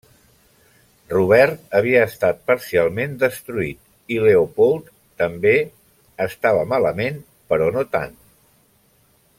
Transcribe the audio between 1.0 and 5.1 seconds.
Robert havia estat parcialment destruït i Leopold